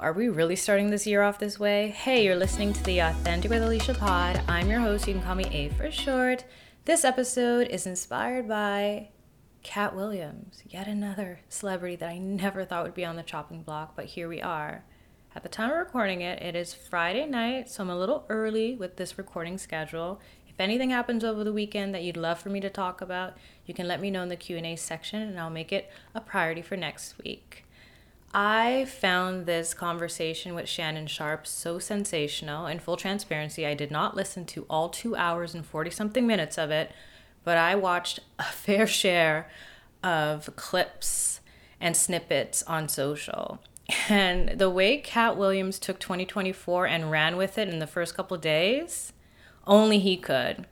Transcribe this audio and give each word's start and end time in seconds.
are 0.00 0.12
we 0.12 0.28
really 0.28 0.54
starting 0.54 0.90
this 0.90 1.06
year 1.06 1.22
off 1.22 1.40
this 1.40 1.58
way? 1.58 1.88
Hey, 1.88 2.24
you're 2.24 2.36
listening 2.36 2.72
to 2.72 2.82
the 2.84 3.00
Authentic 3.00 3.50
with 3.50 3.62
Alisha 3.62 3.98
pod. 3.98 4.40
I'm 4.46 4.70
your 4.70 4.78
host. 4.78 5.08
You 5.08 5.14
can 5.14 5.22
call 5.22 5.34
me 5.34 5.46
A 5.50 5.70
for 5.70 5.90
short. 5.90 6.44
This 6.84 7.04
episode 7.04 7.66
is 7.66 7.84
inspired 7.84 8.46
by 8.46 9.08
Katt 9.64 9.96
Williams, 9.96 10.62
yet 10.68 10.86
another 10.86 11.40
celebrity 11.48 11.96
that 11.96 12.08
I 12.08 12.18
never 12.18 12.64
thought 12.64 12.84
would 12.84 12.94
be 12.94 13.04
on 13.04 13.16
the 13.16 13.24
chopping 13.24 13.62
block, 13.62 13.96
but 13.96 14.04
here 14.04 14.28
we 14.28 14.40
are. 14.40 14.84
At 15.34 15.42
the 15.42 15.48
time 15.48 15.70
of 15.70 15.78
recording 15.78 16.20
it, 16.20 16.42
it 16.42 16.54
is 16.54 16.74
Friday 16.74 17.26
night, 17.26 17.68
so 17.68 17.82
I'm 17.82 17.90
a 17.90 17.98
little 17.98 18.24
early 18.28 18.76
with 18.76 18.96
this 18.96 19.18
recording 19.18 19.58
schedule. 19.58 20.20
If 20.48 20.60
anything 20.60 20.90
happens 20.90 21.24
over 21.24 21.42
the 21.42 21.52
weekend 21.52 21.92
that 21.94 22.04
you'd 22.04 22.16
love 22.16 22.38
for 22.38 22.50
me 22.50 22.60
to 22.60 22.70
talk 22.70 23.00
about, 23.00 23.36
you 23.66 23.74
can 23.74 23.88
let 23.88 24.00
me 24.00 24.12
know 24.12 24.22
in 24.22 24.28
the 24.28 24.36
Q&A 24.36 24.76
section 24.76 25.22
and 25.22 25.40
I'll 25.40 25.50
make 25.50 25.72
it 25.72 25.90
a 26.14 26.20
priority 26.20 26.62
for 26.62 26.76
next 26.76 27.18
week. 27.18 27.64
I 28.34 28.84
found 28.84 29.46
this 29.46 29.72
conversation 29.72 30.54
with 30.54 30.68
Shannon 30.68 31.06
Sharpe 31.06 31.46
so 31.46 31.78
sensational. 31.78 32.66
In 32.66 32.78
full 32.78 32.96
transparency, 32.96 33.66
I 33.66 33.74
did 33.74 33.90
not 33.90 34.14
listen 34.14 34.44
to 34.46 34.66
all 34.68 34.90
two 34.90 35.16
hours 35.16 35.54
and 35.54 35.64
40 35.64 35.90
something 35.90 36.26
minutes 36.26 36.58
of 36.58 36.70
it, 36.70 36.92
but 37.44 37.56
I 37.56 37.74
watched 37.74 38.20
a 38.38 38.42
fair 38.52 38.86
share 38.86 39.48
of 40.02 40.54
clips 40.56 41.40
and 41.80 41.96
snippets 41.96 42.62
on 42.64 42.88
social. 42.88 43.60
And 44.08 44.58
the 44.58 44.68
way 44.68 44.98
Katt 44.98 45.38
Williams 45.38 45.78
took 45.78 45.98
2024 45.98 46.86
and 46.86 47.10
ran 47.10 47.36
with 47.38 47.56
it 47.56 47.68
in 47.68 47.78
the 47.78 47.86
first 47.86 48.14
couple 48.14 48.36
days, 48.36 49.14
only 49.66 49.98
he 49.98 50.18
could. 50.18 50.66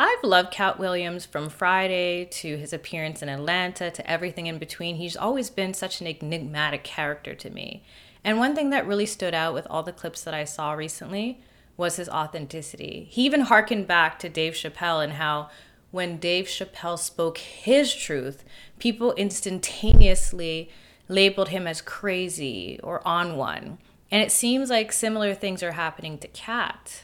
I've 0.00 0.22
loved 0.22 0.52
Katt 0.52 0.78
Williams 0.78 1.26
from 1.26 1.48
Friday 1.48 2.24
to 2.26 2.56
his 2.56 2.72
appearance 2.72 3.20
in 3.20 3.28
Atlanta 3.28 3.90
to 3.90 4.08
everything 4.08 4.46
in 4.46 4.58
between. 4.58 4.94
He's 4.94 5.16
always 5.16 5.50
been 5.50 5.74
such 5.74 6.00
an 6.00 6.06
enigmatic 6.06 6.84
character 6.84 7.34
to 7.34 7.50
me. 7.50 7.82
And 8.22 8.38
one 8.38 8.54
thing 8.54 8.70
that 8.70 8.86
really 8.86 9.06
stood 9.06 9.34
out 9.34 9.54
with 9.54 9.66
all 9.68 9.82
the 9.82 9.90
clips 9.90 10.22
that 10.22 10.34
I 10.34 10.44
saw 10.44 10.70
recently 10.74 11.40
was 11.76 11.96
his 11.96 12.08
authenticity. 12.08 13.08
He 13.10 13.24
even 13.24 13.40
harkened 13.40 13.88
back 13.88 14.20
to 14.20 14.28
Dave 14.28 14.52
Chappelle 14.52 15.02
and 15.02 15.14
how 15.14 15.50
when 15.90 16.18
Dave 16.18 16.44
Chappelle 16.46 16.96
spoke 16.96 17.38
his 17.38 17.92
truth, 17.92 18.44
people 18.78 19.14
instantaneously 19.14 20.70
labeled 21.08 21.48
him 21.48 21.66
as 21.66 21.80
crazy 21.80 22.78
or 22.84 23.04
on 23.04 23.36
one. 23.36 23.78
And 24.12 24.22
it 24.22 24.30
seems 24.30 24.70
like 24.70 24.92
similar 24.92 25.34
things 25.34 25.60
are 25.60 25.72
happening 25.72 26.18
to 26.18 26.28
Katt. 26.28 27.02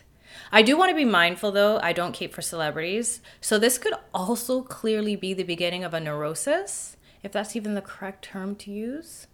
I 0.54 0.62
do 0.62 0.78
want 0.78 0.90
to 0.90 0.94
be 0.94 1.04
mindful 1.04 1.50
though, 1.50 1.80
I 1.82 1.92
don't 1.92 2.12
cape 2.12 2.32
for 2.32 2.40
celebrities. 2.40 3.20
So 3.40 3.58
this 3.58 3.76
could 3.76 3.92
also 4.14 4.62
clearly 4.62 5.16
be 5.16 5.34
the 5.34 5.42
beginning 5.42 5.82
of 5.82 5.92
a 5.92 5.98
neurosis, 5.98 6.96
if 7.24 7.32
that's 7.32 7.56
even 7.56 7.74
the 7.74 7.82
correct 7.82 8.24
term 8.24 8.54
to 8.56 8.70
use. 8.70 9.26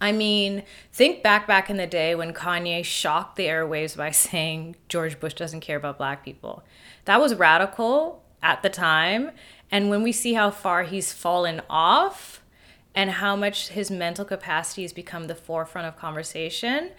I 0.00 0.10
mean, 0.10 0.64
think 0.92 1.22
back 1.22 1.46
back 1.46 1.70
in 1.70 1.76
the 1.76 1.86
day 1.86 2.16
when 2.16 2.34
Kanye 2.34 2.84
shocked 2.84 3.36
the 3.36 3.46
airwaves 3.46 3.96
by 3.96 4.10
saying 4.26 4.74
George 4.88 5.20
Bush 5.20 5.34
doesn't 5.34 5.60
care 5.60 5.76
about 5.76 5.98
black 5.98 6.24
people. 6.24 6.64
That 7.04 7.20
was 7.20 7.36
radical 7.36 8.24
at 8.42 8.64
the 8.64 8.70
time, 8.70 9.30
and 9.70 9.88
when 9.88 10.02
we 10.02 10.10
see 10.10 10.34
how 10.34 10.50
far 10.50 10.82
he's 10.82 11.12
fallen 11.12 11.62
off 11.70 12.42
and 12.92 13.10
how 13.10 13.36
much 13.36 13.68
his 13.68 13.88
mental 13.88 14.24
capacity 14.24 14.82
has 14.82 14.92
become 14.92 15.28
the 15.28 15.36
forefront 15.36 15.86
of 15.86 15.96
conversation, 15.96 16.90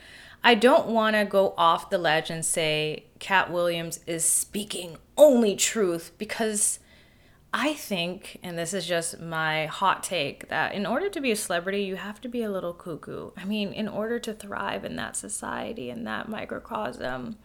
I 0.44 0.56
don't 0.56 0.88
want 0.88 1.16
to 1.16 1.26
go 1.26 1.54
off 1.58 1.90
the 1.90 1.98
ledge 1.98 2.30
and 2.30 2.46
say 2.46 3.06
Katt 3.20 3.52
Williams 3.52 4.00
is 4.08 4.24
speaking 4.24 4.98
only 5.18 5.56
truth 5.56 6.12
because 6.18 6.80
I 7.54 7.74
think, 7.74 8.40
and 8.44 8.58
this 8.58 8.74
is 8.74 8.86
just 8.86 9.20
my 9.20 9.66
hot 9.66 10.04
take, 10.04 10.50
that 10.50 10.74
in 10.74 10.86
order 10.86 11.10
to 11.10 11.20
be 11.20 11.32
a 11.32 11.36
celebrity, 11.36 11.84
you 11.84 11.96
have 11.96 12.22
to 12.22 12.30
be 12.30 12.44
a 12.44 12.52
little 12.52 12.74
cuckoo. 12.74 13.32
I 13.36 13.44
mean, 13.44 13.74
in 13.74 13.88
order 13.88 14.20
to 14.20 14.34
thrive 14.34 14.86
in 14.86 14.96
that 14.98 15.18
society, 15.18 15.90
in 15.90 16.04
that 16.04 16.30
microcosm, 16.30 17.38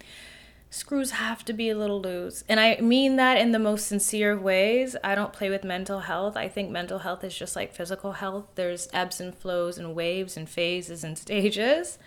screws 0.68 1.12
have 1.12 1.44
to 1.46 1.52
be 1.52 1.70
a 1.70 1.76
little 1.76 2.00
loose. 2.00 2.44
And 2.48 2.60
I 2.60 2.76
mean 2.80 3.16
that 3.16 3.38
in 3.38 3.52
the 3.52 3.58
most 3.58 3.86
sincere 3.86 4.38
ways. 4.38 4.94
I 5.02 5.14
don't 5.14 5.32
play 5.32 5.48
with 5.48 5.64
mental 5.64 6.00
health. 6.00 6.36
I 6.36 6.48
think 6.48 6.70
mental 6.70 6.98
health 6.98 7.24
is 7.24 7.36
just 7.36 7.56
like 7.56 7.74
physical 7.74 8.12
health, 8.12 8.46
there's 8.56 8.88
ebbs 8.92 9.20
and 9.20 9.34
flows 9.34 9.78
and 9.78 9.94
waves 9.94 10.36
and 10.36 10.48
phases 10.48 11.02
and 11.02 11.16
stages 11.16 11.98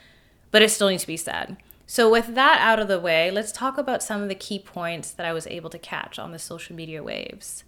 but 0.52 0.62
it 0.62 0.70
still 0.70 0.90
needs 0.90 1.04
to 1.04 1.08
be 1.08 1.18
said. 1.18 1.58
So, 1.86 2.12
with 2.12 2.36
that 2.36 2.60
out 2.60 2.80
of 2.80 2.90
the 2.90 3.00
way, 3.00 3.32
let's 3.32 3.52
talk 3.52 3.78
about 3.78 4.04
some 4.04 4.22
of 4.22 4.28
the 4.28 4.36
key 4.36 4.60
points 4.60 5.12
that 5.12 5.26
I 5.26 5.32
was 5.32 5.48
able 5.48 5.70
to 5.70 5.80
catch 5.80 6.20
on 6.20 6.32
the 6.32 6.40
social 6.40 6.76
media 6.76 7.02
waves. 7.02 7.64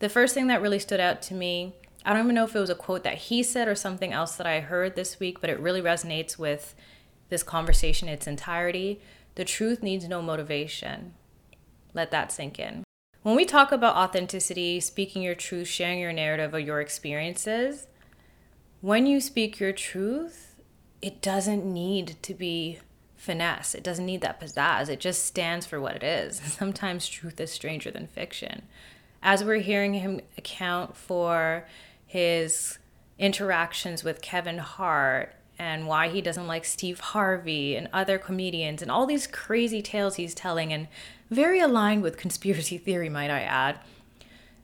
The 0.00 0.08
first 0.08 0.34
thing 0.34 0.48
that 0.48 0.60
really 0.60 0.80
stood 0.80 0.98
out 0.98 1.22
to 1.22 1.34
me, 1.34 1.74
I 2.04 2.12
don't 2.12 2.24
even 2.24 2.34
know 2.34 2.44
if 2.44 2.56
it 2.56 2.60
was 2.60 2.70
a 2.70 2.74
quote 2.74 3.04
that 3.04 3.18
he 3.18 3.42
said 3.42 3.68
or 3.68 3.76
something 3.76 4.12
else 4.12 4.36
that 4.36 4.46
I 4.46 4.60
heard 4.60 4.96
this 4.96 5.20
week, 5.20 5.40
but 5.40 5.50
it 5.50 5.60
really 5.60 5.82
resonates 5.82 6.36
with 6.36 6.74
this 7.28 7.42
conversation 7.42 8.08
in 8.08 8.14
its 8.14 8.26
entirety. 8.26 9.00
The 9.36 9.44
truth 9.44 9.82
needs 9.82 10.08
no 10.08 10.20
motivation. 10.20 11.14
Let 11.94 12.10
that 12.10 12.32
sink 12.32 12.58
in. 12.58 12.82
When 13.22 13.36
we 13.36 13.44
talk 13.44 13.70
about 13.70 13.96
authenticity, 13.96 14.80
speaking 14.80 15.22
your 15.22 15.34
truth, 15.34 15.68
sharing 15.68 16.00
your 16.00 16.12
narrative 16.12 16.54
or 16.54 16.58
your 16.58 16.80
experiences, 16.80 17.86
when 18.80 19.06
you 19.06 19.20
speak 19.20 19.60
your 19.60 19.72
truth, 19.72 20.49
it 21.02 21.22
doesn't 21.22 21.64
need 21.64 22.16
to 22.22 22.34
be 22.34 22.78
finesse. 23.16 23.74
It 23.74 23.82
doesn't 23.82 24.06
need 24.06 24.22
that 24.22 24.40
pizzazz. 24.40 24.88
It 24.88 25.00
just 25.00 25.26
stands 25.26 25.66
for 25.66 25.80
what 25.80 25.96
it 25.96 26.02
is. 26.02 26.40
Sometimes 26.44 27.08
truth 27.08 27.40
is 27.40 27.50
stranger 27.50 27.90
than 27.90 28.06
fiction. 28.06 28.62
As 29.22 29.44
we're 29.44 29.58
hearing 29.58 29.94
him 29.94 30.20
account 30.38 30.96
for 30.96 31.66
his 32.06 32.78
interactions 33.18 34.02
with 34.02 34.22
Kevin 34.22 34.58
Hart 34.58 35.34
and 35.58 35.86
why 35.86 36.08
he 36.08 36.22
doesn't 36.22 36.46
like 36.46 36.64
Steve 36.64 37.00
Harvey 37.00 37.76
and 37.76 37.88
other 37.92 38.18
comedians 38.18 38.80
and 38.80 38.90
all 38.90 39.04
these 39.04 39.26
crazy 39.26 39.82
tales 39.82 40.16
he's 40.16 40.34
telling 40.34 40.72
and 40.72 40.88
very 41.30 41.60
aligned 41.60 42.02
with 42.02 42.16
conspiracy 42.16 42.78
theory 42.78 43.10
might 43.10 43.30
I 43.30 43.42
add. 43.42 43.78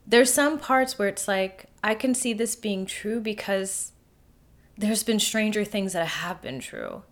There's 0.07 0.33
some 0.33 0.59
parts 0.59 0.99
where 0.99 1.09
it's 1.09 1.29
like 1.29 1.67
I 1.85 1.95
can 1.95 2.15
see 2.15 2.33
this 2.33 2.57
being 2.57 2.87
true 2.87 3.21
because 3.21 3.93
there's 4.77 5.03
been 5.03 5.21
stranger 5.21 5.65
things 5.65 5.93
that 5.95 6.07
have 6.07 6.43
been 6.43 6.61
true. 6.61 7.03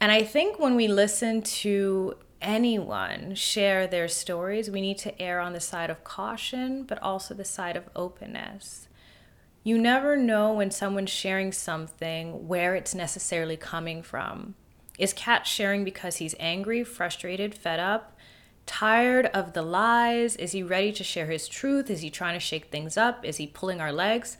And 0.00 0.12
I 0.12 0.22
think 0.22 0.58
when 0.58 0.74
we 0.74 0.88
listen 0.88 1.42
to 1.42 2.16
anyone 2.40 3.34
share 3.34 3.86
their 3.86 4.08
stories, 4.08 4.70
we 4.70 4.80
need 4.80 4.98
to 4.98 5.20
err 5.20 5.40
on 5.40 5.52
the 5.52 5.60
side 5.60 5.90
of 5.90 6.04
caution, 6.04 6.84
but 6.84 7.00
also 7.02 7.34
the 7.34 7.44
side 7.44 7.76
of 7.76 7.88
openness. 7.94 8.88
You 9.64 9.78
never 9.78 10.16
know 10.16 10.52
when 10.52 10.72
someone's 10.72 11.10
sharing 11.10 11.52
something 11.52 12.48
where 12.48 12.74
it's 12.74 12.94
necessarily 12.94 13.56
coming 13.56 14.02
from. 14.02 14.56
Is 14.98 15.12
Katt 15.12 15.46
sharing 15.46 15.84
because 15.84 16.16
he's 16.16 16.34
angry, 16.40 16.82
frustrated, 16.82 17.54
fed 17.54 17.78
up, 17.78 18.16
tired 18.66 19.26
of 19.26 19.52
the 19.52 19.62
lies? 19.62 20.34
Is 20.36 20.52
he 20.52 20.62
ready 20.62 20.92
to 20.92 21.04
share 21.04 21.26
his 21.26 21.46
truth? 21.46 21.90
Is 21.90 22.00
he 22.00 22.10
trying 22.10 22.34
to 22.34 22.40
shake 22.40 22.66
things 22.66 22.96
up? 22.96 23.24
Is 23.24 23.36
he 23.36 23.46
pulling 23.46 23.80
our 23.80 23.92
legs? 23.92 24.36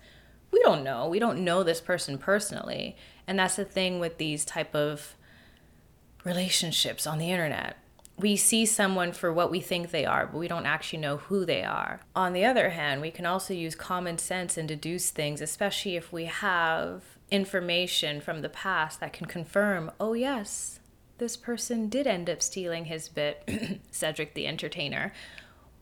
We 0.52 0.60
don't 0.60 0.84
know. 0.84 1.08
We 1.08 1.18
don't 1.18 1.44
know 1.44 1.62
this 1.62 1.80
person 1.80 2.18
personally. 2.18 2.96
And 3.26 3.38
that's 3.38 3.56
the 3.56 3.64
thing 3.64 3.98
with 3.98 4.18
these 4.18 4.44
type 4.44 4.74
of 4.74 5.16
relationships 6.24 7.06
on 7.06 7.18
the 7.18 7.30
internet. 7.30 7.76
We 8.18 8.36
see 8.36 8.66
someone 8.66 9.12
for 9.12 9.32
what 9.32 9.50
we 9.50 9.60
think 9.60 9.90
they 9.90 10.04
are, 10.04 10.26
but 10.26 10.38
we 10.38 10.46
don't 10.46 10.66
actually 10.66 11.00
know 11.00 11.16
who 11.16 11.44
they 11.44 11.64
are. 11.64 12.00
On 12.14 12.34
the 12.34 12.44
other 12.44 12.70
hand, 12.70 13.00
we 13.00 13.10
can 13.10 13.24
also 13.24 13.54
use 13.54 13.74
common 13.74 14.18
sense 14.18 14.58
and 14.58 14.68
deduce 14.68 15.10
things, 15.10 15.40
especially 15.40 15.96
if 15.96 16.12
we 16.12 16.26
have 16.26 17.02
information 17.30 18.20
from 18.20 18.42
the 18.42 18.50
past 18.50 19.00
that 19.00 19.14
can 19.14 19.26
confirm, 19.26 19.90
oh, 19.98 20.12
yes, 20.12 20.78
this 21.16 21.36
person 21.36 21.88
did 21.88 22.06
end 22.06 22.28
up 22.28 22.42
stealing 22.42 22.84
his 22.84 23.08
bit, 23.08 23.48
Cedric 23.90 24.34
the 24.34 24.46
entertainer, 24.46 25.12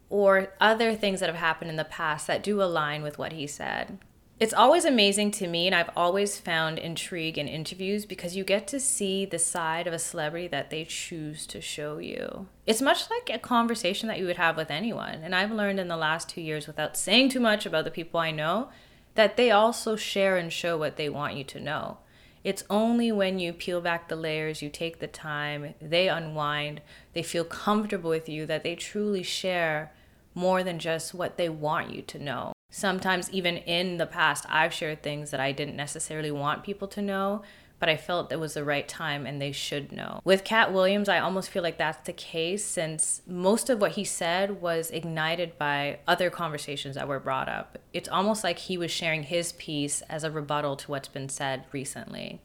or 0.09 0.53
other 0.61 0.95
things 0.95 1.21
that 1.21 1.29
have 1.29 1.39
happened 1.39 1.71
in 1.71 1.77
the 1.77 1.85
past 1.85 2.29
that 2.29 2.43
do 2.43 2.63
align 2.63 3.03
with 3.03 3.19
what 3.19 3.33
he 3.33 3.47
said 3.47 3.99
it's 4.41 4.55
always 4.55 4.87
amazing 4.87 5.31
to 5.33 5.47
me, 5.47 5.67
and 5.67 5.75
I've 5.75 5.91
always 5.95 6.39
found 6.39 6.79
intrigue 6.79 7.37
in 7.37 7.47
interviews 7.47 8.07
because 8.07 8.35
you 8.35 8.43
get 8.43 8.67
to 8.69 8.81
see 8.81 9.27
the 9.27 9.39
side 9.39 9.87
of 9.87 9.93
a 9.93 9.99
celebrity 9.99 10.49
that 10.49 10.71
they 10.71 10.87
choose 10.87 11.47
to 11.49 11.61
show 11.61 11.99
you. 11.99 12.49
It's 12.67 12.81
much 12.81 13.11
like 13.11 13.29
a 13.29 13.39
conversation 13.39 14.09
that 14.09 14.19
you 14.19 14.25
would 14.25 14.39
have 14.39 14.57
with 14.57 14.71
anyone. 14.71 15.21
And 15.23 15.35
I've 15.35 15.53
learned 15.53 15.79
in 15.79 15.89
the 15.89 15.97
last 15.99 16.31
two 16.31 16.41
years, 16.41 16.67
without 16.67 16.97
saying 16.97 17.29
too 17.29 17.41
much 17.41 17.67
about 17.67 17.85
the 17.85 17.91
people 17.91 18.19
I 18.19 18.31
know, 18.31 18.71
that 19.15 19.37
they 19.37 19.51
also 19.51 19.95
share 19.95 20.39
and 20.39 20.51
show 20.51 20.79
what 20.79 20.97
they 20.97 21.11
want 21.11 21.37
you 21.37 21.45
to 21.45 21.61
know. 21.61 21.99
It's 22.43 22.65
only 22.71 23.13
when 23.13 23.39
you 23.39 23.53
peel 23.53 23.83
back 23.83 24.09
the 24.09 24.17
layers, 24.17 24.63
you 24.63 24.71
take 24.71 25.01
the 25.01 25.07
time, 25.07 25.75
they 25.83 26.09
unwind, 26.09 26.81
they 27.13 27.23
feel 27.23 27.45
comfortable 27.45 28.09
with 28.09 28.27
you, 28.27 28.47
that 28.47 28.63
they 28.63 28.75
truly 28.75 29.23
share 29.23 29.93
more 30.35 30.63
than 30.63 30.79
just 30.79 31.13
what 31.13 31.37
they 31.37 31.51
want 31.51 31.91
you 31.91 32.01
to 32.01 32.19
know 32.19 32.53
sometimes 32.71 33.31
even 33.31 33.57
in 33.57 33.97
the 33.97 34.07
past 34.07 34.47
i've 34.49 34.73
shared 34.73 35.03
things 35.03 35.31
that 35.31 35.41
i 35.41 35.53
didn't 35.53 35.77
necessarily 35.77 36.31
want 36.31 36.63
people 36.63 36.89
to 36.89 37.03
know 37.03 37.43
but 37.79 37.89
i 37.89 37.97
felt 37.97 38.31
it 38.31 38.39
was 38.39 38.55
the 38.55 38.65
right 38.65 38.89
time 38.89 39.27
and 39.27 39.41
they 39.41 39.53
should 39.53 39.91
know. 39.91 40.21
With 40.25 40.45
katt 40.45 40.73
williams 40.73 41.09
i 41.09 41.19
almost 41.19 41.51
feel 41.51 41.63
like 41.63 41.79
that's 41.79 42.07
the 42.07 42.13
case 42.13 42.65
since 42.65 43.23
most 43.27 43.71
of 43.71 43.81
what 43.81 43.93
he 43.93 44.05
said 44.05 44.61
was 44.61 44.91
ignited 44.91 45.59
by 45.59 45.99
other 46.07 46.31
conversations 46.31 46.95
that 46.95 47.09
were 47.09 47.21
brought 47.21 47.49
up. 47.49 47.79
It's 47.93 48.09
almost 48.09 48.45
like 48.45 48.59
he 48.59 48.79
was 48.79 48.91
sharing 48.91 49.25
his 49.25 49.53
piece 49.53 50.03
as 50.03 50.25
a 50.25 50.31
rebuttal 50.31 50.77
to 50.77 50.91
what's 50.91 51.09
been 51.09 51.29
said 51.29 51.65
recently. 51.73 52.41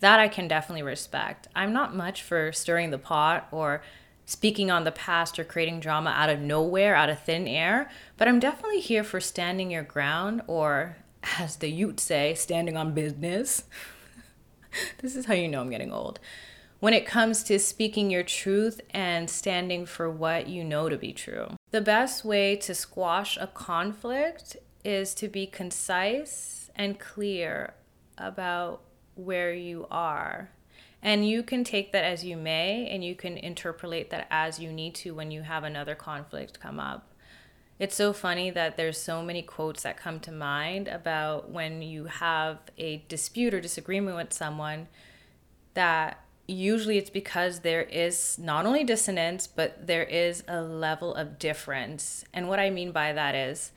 That 0.00 0.20
I 0.20 0.28
can 0.28 0.46
definitely 0.48 0.82
respect. 0.84 1.48
I'm 1.54 1.72
not 1.72 1.94
much 1.94 2.22
for 2.22 2.52
stirring 2.52 2.90
the 2.90 2.98
pot 2.98 3.48
or 3.50 3.82
speaking 4.28 4.70
on 4.70 4.84
the 4.84 4.92
past 4.92 5.38
or 5.38 5.44
creating 5.44 5.80
drama 5.80 6.10
out 6.10 6.28
of 6.28 6.38
nowhere, 6.38 6.94
out 6.94 7.08
of 7.08 7.18
thin 7.18 7.48
air, 7.48 7.90
but 8.18 8.28
I'm 8.28 8.38
definitely 8.38 8.80
here 8.80 9.02
for 9.02 9.20
standing 9.20 9.70
your 9.70 9.82
ground 9.82 10.42
or, 10.46 10.98
as 11.38 11.56
the 11.56 11.70
Ute 11.70 11.98
say, 11.98 12.34
standing 12.34 12.76
on 12.76 12.92
business. 12.92 13.64
this 14.98 15.16
is 15.16 15.24
how 15.24 15.32
you 15.32 15.48
know 15.48 15.62
I'm 15.62 15.70
getting 15.70 15.94
old. 15.94 16.20
When 16.78 16.92
it 16.92 17.06
comes 17.06 17.42
to 17.44 17.58
speaking 17.58 18.10
your 18.10 18.22
truth 18.22 18.82
and 18.90 19.30
standing 19.30 19.86
for 19.86 20.10
what 20.10 20.46
you 20.46 20.62
know 20.62 20.90
to 20.90 20.98
be 20.98 21.14
true, 21.14 21.56
the 21.70 21.80
best 21.80 22.22
way 22.22 22.54
to 22.56 22.74
squash 22.74 23.38
a 23.38 23.46
conflict 23.46 24.58
is 24.84 25.14
to 25.14 25.28
be 25.28 25.46
concise 25.46 26.70
and 26.76 27.00
clear 27.00 27.72
about 28.18 28.82
where 29.14 29.54
you 29.54 29.86
are 29.90 30.50
and 31.02 31.28
you 31.28 31.42
can 31.42 31.64
take 31.64 31.92
that 31.92 32.04
as 32.04 32.24
you 32.24 32.36
may, 32.36 32.88
and 32.88 33.04
you 33.04 33.14
can 33.14 33.36
interpolate 33.36 34.10
that 34.10 34.26
as 34.30 34.58
you 34.58 34.72
need 34.72 34.94
to 34.96 35.14
when 35.14 35.30
you 35.30 35.42
have 35.42 35.64
another 35.64 35.94
conflict 35.94 36.60
come 36.60 36.80
up. 36.80 37.12
It's 37.78 37.94
so 37.94 38.12
funny 38.12 38.50
that 38.50 38.76
there's 38.76 38.98
so 38.98 39.22
many 39.22 39.40
quotes 39.40 39.84
that 39.84 39.96
come 39.96 40.18
to 40.20 40.32
mind 40.32 40.88
about 40.88 41.50
when 41.50 41.80
you 41.80 42.06
have 42.06 42.58
a 42.76 43.04
dispute 43.08 43.54
or 43.54 43.60
disagreement 43.60 44.16
with 44.16 44.32
someone 44.32 44.88
that 45.74 46.20
usually 46.48 46.98
it's 46.98 47.10
because 47.10 47.60
there 47.60 47.82
is 47.82 48.36
not 48.38 48.66
only 48.66 48.82
dissonance, 48.82 49.46
but 49.46 49.86
there 49.86 50.02
is 50.02 50.42
a 50.48 50.60
level 50.60 51.14
of 51.14 51.38
difference. 51.38 52.24
And 52.34 52.48
what 52.48 52.58
I 52.58 52.70
mean 52.70 52.90
by 52.90 53.12
that 53.12 53.36
is, 53.36 53.70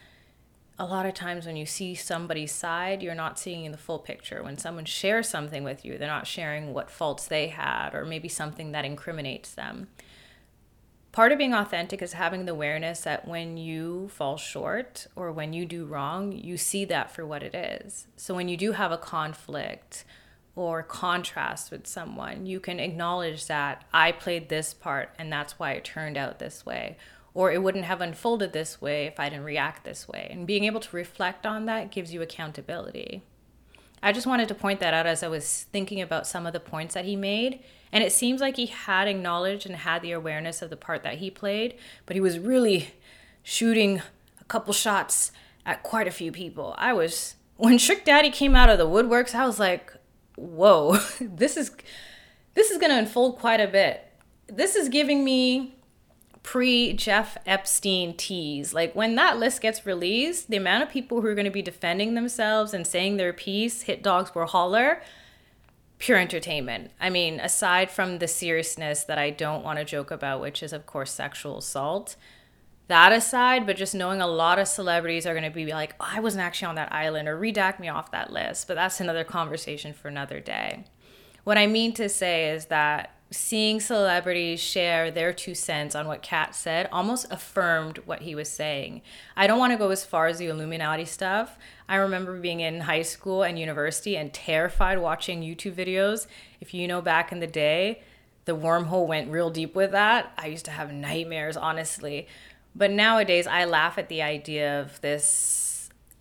a 0.79 0.85
lot 0.85 1.05
of 1.05 1.13
times 1.13 1.45
when 1.45 1.55
you 1.55 1.65
see 1.65 1.93
somebody's 1.93 2.51
side, 2.51 3.03
you're 3.03 3.13
not 3.13 3.37
seeing 3.37 3.69
the 3.71 3.77
full 3.77 3.99
picture. 3.99 4.41
When 4.41 4.57
someone 4.57 4.85
shares 4.85 5.29
something 5.29 5.63
with 5.63 5.85
you, 5.85 5.97
they're 5.97 6.07
not 6.07 6.27
sharing 6.27 6.73
what 6.73 6.89
faults 6.89 7.27
they 7.27 7.47
had 7.47 7.93
or 7.93 8.05
maybe 8.05 8.27
something 8.27 8.71
that 8.71 8.85
incriminates 8.85 9.53
them. 9.53 9.89
Part 11.11 11.33
of 11.33 11.37
being 11.37 11.53
authentic 11.53 12.01
is 12.01 12.13
having 12.13 12.45
the 12.45 12.53
awareness 12.53 13.01
that 13.01 13.27
when 13.27 13.57
you 13.57 14.09
fall 14.13 14.37
short 14.37 15.07
or 15.15 15.31
when 15.31 15.51
you 15.51 15.65
do 15.65 15.85
wrong, 15.85 16.31
you 16.31 16.55
see 16.55 16.85
that 16.85 17.11
for 17.11 17.25
what 17.25 17.43
it 17.43 17.53
is. 17.53 18.07
So 18.15 18.33
when 18.33 18.47
you 18.47 18.55
do 18.55 18.71
have 18.71 18.93
a 18.93 18.97
conflict 18.97 20.05
or 20.55 20.83
contrast 20.83 21.69
with 21.69 21.85
someone, 21.85 22.45
you 22.45 22.61
can 22.61 22.79
acknowledge 22.79 23.47
that 23.47 23.83
I 23.93 24.13
played 24.13 24.47
this 24.47 24.73
part 24.73 25.09
and 25.19 25.31
that's 25.31 25.59
why 25.59 25.73
it 25.73 25.83
turned 25.83 26.17
out 26.17 26.39
this 26.39 26.65
way 26.65 26.97
or 27.33 27.51
it 27.51 27.63
wouldn't 27.63 27.85
have 27.85 28.01
unfolded 28.01 28.53
this 28.53 28.81
way 28.81 29.05
if 29.05 29.19
I 29.19 29.29
didn't 29.29 29.45
react 29.45 29.83
this 29.83 30.07
way. 30.07 30.27
And 30.29 30.45
being 30.45 30.65
able 30.65 30.81
to 30.81 30.95
reflect 30.95 31.45
on 31.45 31.65
that 31.65 31.91
gives 31.91 32.13
you 32.13 32.21
accountability. 32.21 33.23
I 34.03 34.11
just 34.11 34.27
wanted 34.27 34.47
to 34.47 34.55
point 34.55 34.79
that 34.79 34.93
out 34.93 35.05
as 35.05 35.23
I 35.23 35.27
was 35.27 35.67
thinking 35.71 36.01
about 36.01 36.27
some 36.27 36.45
of 36.45 36.53
the 36.53 36.59
points 36.59 36.95
that 36.95 37.05
he 37.05 37.15
made. 37.15 37.59
And 37.91 38.03
it 38.03 38.11
seems 38.11 38.41
like 38.41 38.57
he 38.57 38.65
had 38.65 39.07
acknowledged 39.07 39.65
and 39.65 39.75
had 39.75 40.01
the 40.01 40.11
awareness 40.11 40.61
of 40.61 40.69
the 40.69 40.77
part 40.77 41.03
that 41.03 41.19
he 41.19 41.29
played, 41.29 41.75
but 42.05 42.15
he 42.15 42.21
was 42.21 42.39
really 42.39 42.93
shooting 43.43 44.01
a 44.39 44.43
couple 44.45 44.73
shots 44.73 45.31
at 45.65 45.83
quite 45.83 46.07
a 46.07 46.11
few 46.11 46.31
people. 46.31 46.73
I 46.77 46.93
was, 46.93 47.35
when 47.57 47.77
Trick 47.77 48.05
Daddy 48.05 48.31
came 48.31 48.55
out 48.55 48.69
of 48.69 48.77
the 48.77 48.87
woodworks, 48.87 49.35
I 49.35 49.45
was 49.45 49.59
like, 49.59 49.93
whoa, 50.35 50.97
this 51.21 51.57
is, 51.57 51.71
this 52.55 52.71
is 52.71 52.77
going 52.77 52.91
to 52.91 52.97
unfold 52.97 53.37
quite 53.37 53.59
a 53.59 53.67
bit. 53.67 54.07
This 54.47 54.75
is 54.75 54.89
giving 54.89 55.23
me 55.23 55.75
pre 56.43 56.93
Jeff 56.93 57.37
Epstein 57.45 58.15
tease. 58.15 58.73
Like 58.73 58.95
when 58.95 59.15
that 59.15 59.37
list 59.37 59.61
gets 59.61 59.85
released, 59.85 60.49
the 60.49 60.57
amount 60.57 60.83
of 60.83 60.89
people 60.89 61.21
who 61.21 61.27
are 61.27 61.35
going 61.35 61.45
to 61.45 61.51
be 61.51 61.61
defending 61.61 62.13
themselves 62.13 62.73
and 62.73 62.85
saying 62.85 63.17
their 63.17 63.33
piece, 63.33 63.83
hit 63.83 64.01
dogs 64.01 64.33
will 64.33 64.45
holler, 64.45 65.01
pure 65.99 66.17
entertainment. 66.17 66.91
I 66.99 67.09
mean, 67.09 67.39
aside 67.39 67.91
from 67.91 68.19
the 68.19 68.27
seriousness 68.27 69.03
that 69.03 69.19
I 69.19 69.29
don't 69.29 69.63
want 69.63 69.79
to 69.79 69.85
joke 69.85 70.11
about, 70.11 70.41
which 70.41 70.63
is, 70.63 70.73
of 70.73 70.85
course, 70.85 71.11
sexual 71.11 71.59
assault. 71.59 72.15
That 72.87 73.13
aside, 73.13 73.65
but 73.65 73.77
just 73.77 73.95
knowing 73.95 74.19
a 74.19 74.27
lot 74.27 74.59
of 74.59 74.67
celebrities 74.67 75.25
are 75.25 75.33
going 75.33 75.45
to 75.45 75.49
be 75.49 75.71
like, 75.71 75.95
oh, 76.01 76.09
I 76.09 76.19
wasn't 76.19 76.43
actually 76.43 76.69
on 76.69 76.75
that 76.75 76.91
island 76.91 77.29
or 77.29 77.39
redact 77.39 77.79
me 77.79 77.87
off 77.87 78.11
that 78.11 78.33
list. 78.33 78.67
But 78.67 78.73
that's 78.73 78.99
another 78.99 79.23
conversation 79.23 79.93
for 79.93 80.09
another 80.09 80.41
day. 80.41 80.83
What 81.45 81.57
I 81.57 81.67
mean 81.67 81.93
to 81.93 82.09
say 82.09 82.49
is 82.49 82.65
that 82.65 83.15
seeing 83.31 83.79
celebrities 83.79 84.59
share 84.59 85.09
their 85.09 85.31
two 85.31 85.55
cents 85.55 85.95
on 85.95 86.05
what 86.05 86.21
Katt 86.21 86.53
said 86.53 86.89
almost 86.91 87.31
affirmed 87.31 87.99
what 87.99 88.21
he 88.21 88.35
was 88.35 88.51
saying. 88.51 89.01
I 89.37 89.47
don't 89.47 89.57
want 89.57 89.71
to 89.71 89.79
go 89.79 89.89
as 89.89 90.03
far 90.03 90.27
as 90.27 90.37
the 90.37 90.47
Illuminati 90.47 91.05
stuff. 91.05 91.57
I 91.87 91.95
remember 91.95 92.37
being 92.37 92.59
in 92.59 92.81
high 92.81 93.03
school 93.03 93.43
and 93.43 93.57
university 93.57 94.17
and 94.17 94.33
terrified 94.33 94.99
watching 94.99 95.41
YouTube 95.41 95.75
videos. 95.75 96.27
If 96.59 96.73
you 96.73 96.87
know 96.89 97.01
back 97.01 97.31
in 97.31 97.39
the 97.39 97.47
day, 97.47 98.01
the 98.43 98.55
wormhole 98.55 99.07
went 99.07 99.31
real 99.31 99.49
deep 99.49 99.75
with 99.75 99.91
that. 99.91 100.33
I 100.37 100.47
used 100.47 100.65
to 100.65 100.71
have 100.71 100.91
nightmares, 100.91 101.55
honestly. 101.55 102.27
But 102.75 102.91
nowadays, 102.91 103.47
I 103.47 103.63
laugh 103.63 103.97
at 103.97 104.09
the 104.09 104.21
idea 104.21 104.81
of 104.81 104.99
this 104.99 105.70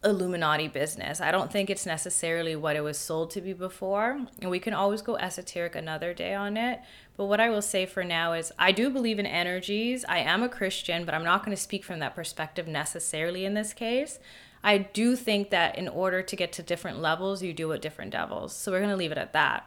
Illuminati 0.02 0.66
business. 0.66 1.20
I 1.20 1.30
don't 1.30 1.52
think 1.52 1.68
it's 1.68 1.84
necessarily 1.84 2.56
what 2.56 2.74
it 2.74 2.80
was 2.80 2.96
sold 2.96 3.30
to 3.32 3.42
be 3.42 3.52
before. 3.52 4.18
And 4.40 4.50
we 4.50 4.58
can 4.58 4.72
always 4.72 5.02
go 5.02 5.16
esoteric 5.16 5.74
another 5.74 6.14
day 6.14 6.32
on 6.32 6.56
it. 6.56 6.80
But 7.18 7.26
what 7.26 7.38
I 7.38 7.50
will 7.50 7.60
say 7.60 7.84
for 7.84 8.02
now 8.02 8.32
is 8.32 8.50
I 8.58 8.72
do 8.72 8.88
believe 8.88 9.18
in 9.18 9.26
energies. 9.26 10.06
I 10.08 10.20
am 10.20 10.42
a 10.42 10.48
Christian, 10.48 11.04
but 11.04 11.14
I'm 11.14 11.24
not 11.24 11.44
going 11.44 11.54
to 11.54 11.62
speak 11.62 11.84
from 11.84 11.98
that 11.98 12.14
perspective 12.14 12.66
necessarily 12.66 13.44
in 13.44 13.52
this 13.52 13.74
case. 13.74 14.18
I 14.64 14.78
do 14.78 15.16
think 15.16 15.50
that 15.50 15.76
in 15.76 15.86
order 15.86 16.22
to 16.22 16.36
get 16.36 16.52
to 16.52 16.62
different 16.62 17.00
levels, 17.00 17.42
you 17.42 17.52
do 17.52 17.68
with 17.68 17.82
different 17.82 18.12
devils. 18.12 18.54
So 18.56 18.72
we're 18.72 18.80
going 18.80 18.90
to 18.90 18.96
leave 18.96 19.12
it 19.12 19.18
at 19.18 19.34
that. 19.34 19.66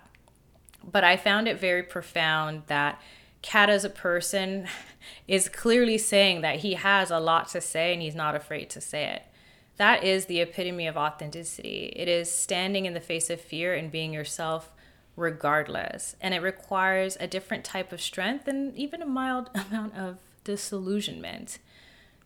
But 0.83 1.03
I 1.03 1.15
found 1.15 1.47
it 1.47 1.59
very 1.59 1.83
profound 1.83 2.63
that 2.67 2.99
Katt 3.43 3.69
as 3.69 3.85
a 3.85 3.89
person 3.89 4.67
is 5.27 5.47
clearly 5.47 5.99
saying 5.99 6.41
that 6.41 6.59
he 6.59 6.73
has 6.73 7.11
a 7.11 7.19
lot 7.19 7.49
to 7.49 7.61
say 7.61 7.93
and 7.93 8.01
he's 8.01 8.15
not 8.15 8.35
afraid 8.35 8.71
to 8.71 8.81
say 8.81 9.05
it 9.05 9.23
that 9.77 10.03
is 10.03 10.25
the 10.25 10.39
epitome 10.39 10.87
of 10.87 10.97
authenticity. 10.97 11.93
It 11.95 12.07
is 12.07 12.31
standing 12.31 12.85
in 12.85 12.93
the 12.93 12.99
face 12.99 13.29
of 13.29 13.41
fear 13.41 13.73
and 13.73 13.91
being 13.91 14.13
yourself 14.13 14.71
regardless. 15.15 16.15
And 16.21 16.33
it 16.33 16.41
requires 16.41 17.17
a 17.19 17.27
different 17.27 17.63
type 17.63 17.91
of 17.91 18.01
strength 18.01 18.47
and 18.47 18.75
even 18.77 19.01
a 19.01 19.07
mild 19.07 19.49
amount 19.55 19.95
of 19.95 20.17
disillusionment. 20.43 21.59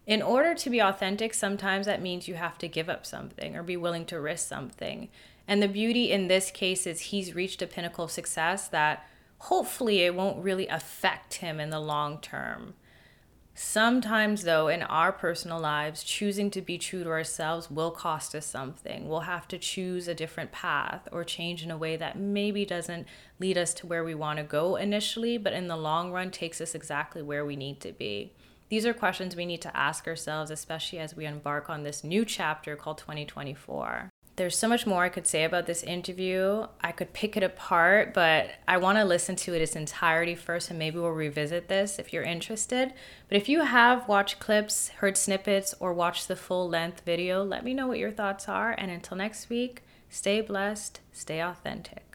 In 0.05 0.21
order 0.21 0.55
to 0.55 0.69
be 0.69 0.81
authentic, 0.81 1.33
sometimes 1.33 1.85
that 1.85 2.01
means 2.01 2.27
you 2.27 2.35
have 2.35 2.57
to 2.59 2.67
give 2.67 2.89
up 2.89 3.05
something 3.05 3.55
or 3.55 3.63
be 3.63 3.75
willing 3.75 4.05
to 4.05 4.19
risk 4.19 4.47
something. 4.47 5.09
And 5.47 5.61
the 5.61 5.67
beauty 5.67 6.11
in 6.11 6.27
this 6.27 6.49
case 6.51 6.88
is 6.88 6.99
he's 7.01 7.35
reached 7.35 7.61
a 7.61 7.67
pinnacle 7.67 8.05
of 8.05 8.11
success 8.11 8.67
that 8.69 9.05
hopefully 9.39 10.01
it 10.01 10.15
won't 10.15 10.44
really 10.44 10.68
affect 10.68 11.35
him 11.35 11.59
in 11.59 11.69
the 11.69 11.80
long 11.80 12.19
term. 12.19 12.73
Sometimes, 13.59 14.44
though, 14.44 14.68
in 14.68 14.83
our 14.83 15.11
personal 15.11 15.59
lives, 15.59 16.04
choosing 16.04 16.52
to 16.52 16.61
be 16.61 16.78
true 16.78 17.04
to 17.04 17.09
ourselves 17.09 17.71
will 17.71 17.90
cost 17.90 18.35
us 18.35 18.45
something. 18.45 19.09
We'll 19.09 19.21
have 19.21 19.47
to 19.47 19.57
choose 19.57 20.07
a 20.07 20.14
different 20.14 20.52
path 20.52 21.07
or 21.11 21.23
change 21.23 21.64
in 21.64 21.71
a 21.71 21.78
way 21.78 21.95
that 21.95 22.19
maybe 22.19 22.66
doesn't 22.66 23.07
lead 23.40 23.57
us 23.57 23.73
to 23.73 23.87
where 23.87 24.04
we 24.04 24.14
want 24.14 24.37
to 24.37 24.44
go 24.44 24.76
initially, 24.76 25.40
but 25.40 25.54
in 25.54 25.68
the 25.68 25.76
long 25.76 26.11
run 26.11 26.30
takes 26.30 26.61
us 26.61 26.76
exactly 26.76 27.23
where 27.23 27.47
we 27.47 27.56
need 27.56 27.80
to 27.80 27.92
be. 27.94 28.31
These 28.69 28.85
are 28.85 28.94
questions 28.94 29.35
we 29.35 29.47
need 29.47 29.64
to 29.64 29.76
ask 29.76 30.07
ourselves, 30.07 30.52
especially 30.52 30.99
as 30.99 31.16
we 31.16 31.26
embark 31.26 31.68
on 31.68 31.81
this 31.81 32.04
new 32.04 32.26
chapter 32.26 32.76
called 32.76 32.99
2024 32.99 34.11
there's 34.37 34.57
so 34.57 34.67
much 34.67 34.85
more 34.85 35.03
I 35.03 35.09
could 35.09 35.27
say 35.27 35.44
about 35.44 35.65
this 35.65 35.83
interview. 35.83 36.67
I 36.79 36.91
could 36.91 37.11
pick 37.11 37.35
it 37.35 37.44
apart, 37.44 38.13
but 38.13 38.51
I 38.67 38.77
want 38.77 38.99
to 38.99 39.03
listen 39.03 39.35
to 39.37 39.53
it 39.56 39.61
its 39.61 39.75
entirety 39.75 40.35
first, 40.35 40.69
and 40.69 40.79
maybe 40.79 40.99
we'll 40.99 41.09
revisit 41.09 41.67
this 41.67 41.97
if 41.97 42.13
you're 42.13 42.23
interested. 42.23 42.94
But 43.27 43.37
if 43.37 43.49
you 43.49 43.61
have 43.61 44.07
watched 44.07 44.39
clips, 44.39 44.89
heard 44.89 45.17
snippets, 45.17 45.73
or 45.79 45.91
watched 45.91 46.27
the 46.27 46.35
full 46.35 46.69
length 46.69 47.01
video, 47.03 47.44
let 47.44 47.65
me 47.65 47.73
know 47.73 47.87
what 47.87 47.97
your 47.97 48.11
thoughts 48.11 48.47
are. 48.47 48.71
And 48.71 48.91
until 48.91 49.17
next 49.17 49.49
week, 49.49 49.83
stay 50.09 50.41
blessed, 50.41 51.01
stay 51.11 51.41
authentic. 51.41 52.06